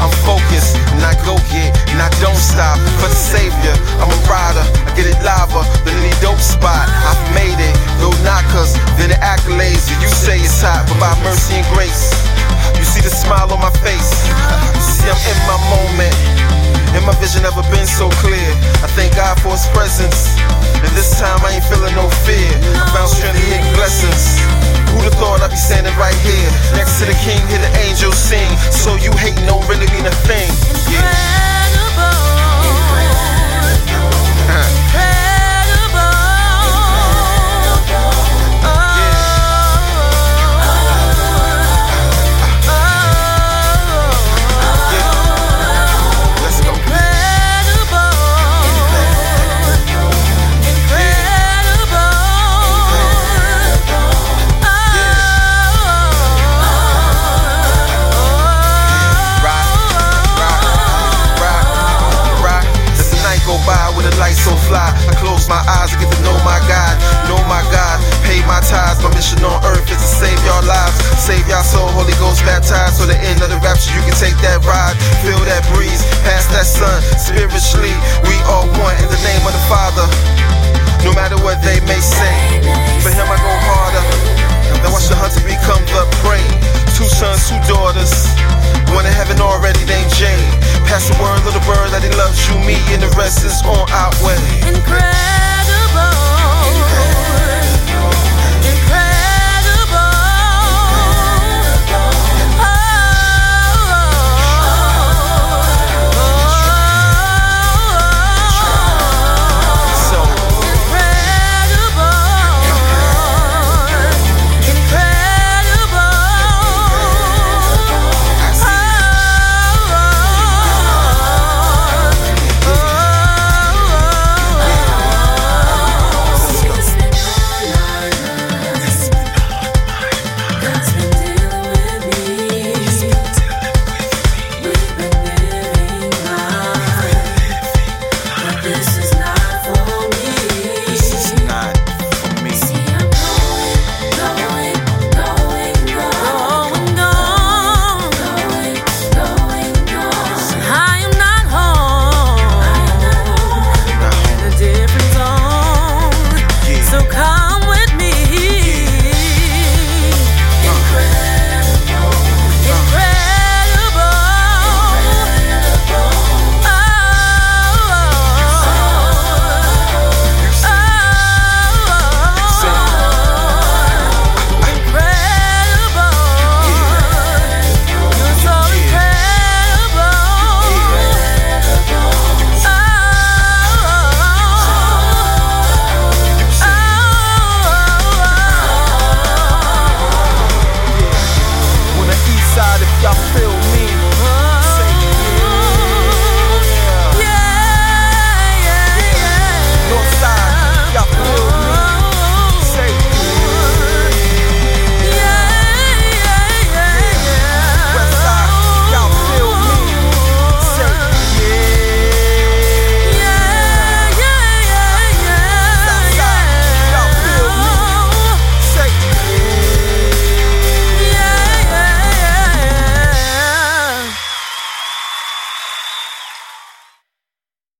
I'm 0.00 0.12
focused, 0.24 0.76
and 0.96 1.02
I 1.04 1.12
go 1.24 1.36
get, 1.52 1.70
and 1.92 2.00
I 2.00 2.08
don't 2.24 2.38
stop. 2.38 2.80
For 3.00 3.08
the 3.08 3.16
savior, 3.18 3.74
I'm 4.00 4.08
a 4.08 4.18
rider, 4.24 4.64
I 4.88 4.90
get 4.96 5.06
it 5.06 5.20
lava, 5.20 5.64
the 5.84 5.92
any 5.92 6.14
dope 6.24 6.40
spot. 6.40 6.88
I've 6.88 7.20
made 7.36 7.60
it, 7.60 7.74
no 8.00 8.08
knockers, 8.24 8.74
then 8.96 9.12
the 9.12 9.20
accolades. 9.20 9.88
You 10.00 10.08
say 10.08 10.40
it's 10.40 10.60
hot, 10.64 10.88
but 10.88 10.98
by 10.98 11.12
mercy 11.20 11.60
and 11.60 11.68
grace, 11.76 12.16
you 12.78 12.84
see 12.84 13.04
the 13.04 13.12
smile 13.12 13.52
on 13.52 13.60
my 13.60 13.72
face. 13.84 14.10
You 14.74 14.82
see, 14.82 15.08
I'm 15.12 15.20
in 15.28 15.38
my 15.44 15.58
moment, 15.68 16.16
and 16.96 17.04
my 17.04 17.14
vision 17.20 17.44
never 17.44 17.62
been 17.68 17.86
so 17.86 18.08
clear. 18.24 18.50
I 18.80 18.88
thank 18.96 19.12
God 19.16 19.36
for 19.44 19.52
His 19.52 19.68
presence, 19.76 20.32
and 20.80 20.90
this 20.96 21.20
time 21.20 21.38
I 21.44 21.60
ain't 21.60 21.66
feeling 21.68 21.94
no 21.94 22.08
fear. 22.24 22.48
I 22.80 22.88
found 22.96 23.12
strength 23.12 23.36
and 23.36 23.76
blessings. 23.76 24.09
I 65.08 65.14
close 65.18 65.48
my 65.48 65.60
eyes 65.80 65.92
and 65.94 66.00
get 66.02 66.10
to 66.10 66.20
know 66.22 66.36
my 66.42 66.58
God, 66.66 66.94
know 67.30 67.40
my 67.46 67.62
God. 67.72 67.96
Pay 68.26 68.42
my 68.46 68.60
tithes, 68.62 69.00
my 69.02 69.10
mission 69.14 69.42
on 69.42 69.58
earth 69.66 69.86
is 69.88 69.98
to 69.98 70.10
save 70.22 70.40
your 70.44 70.62
lives, 70.66 70.96
save 71.18 71.46
your 71.48 71.62
soul. 71.64 71.88
Holy 71.94 72.14
Ghost 72.22 72.44
baptized, 72.44 73.00
so 73.00 73.06
the 73.06 73.18
end 73.18 73.42
of 73.42 73.50
the 73.50 73.58
rapture 73.64 73.90
you 73.96 74.02
can 74.04 74.16
take 74.18 74.36
that 74.44 74.62
ride, 74.62 74.94
feel 75.24 75.40
that 75.48 75.64
breeze, 75.72 76.02
pass 76.22 76.46
that 76.54 76.66
sun. 76.66 76.98
Spiritually, 77.16 77.94
we 78.28 78.34
all 78.50 78.68
one 78.78 78.96
in 79.00 79.08
the 79.08 79.20
name 79.24 79.42
of 79.46 79.52
the 79.56 79.64
Father. 79.70 80.06
No 81.02 81.16
matter 81.16 81.40
what 81.40 81.56
they 81.64 81.80
may 81.88 82.00
say, 82.00 82.36
for 83.00 83.08
Him 83.08 83.24
I 83.24 83.36
go 83.40 83.52
harder. 83.64 84.04
Now 84.84 84.92
watch 84.92 85.08
the 85.08 85.16
hunter 85.16 85.40
become 85.48 85.80
the 85.92 86.04
prey. 86.20 86.44
Two 86.96 87.08
sons, 87.08 87.48
two 87.48 87.56
daughters. 87.64 88.12
One 88.92 89.06
in 89.08 89.12
heaven 89.16 89.39
loves 92.30 92.48
you, 92.48 92.58
me, 92.58 92.76
and 92.92 93.02
the 93.02 93.08
rest 93.16 93.44
is 93.44 93.60
on 93.62 93.90
our 93.90 94.10
way. 94.24 94.36
So, 95.92 96.19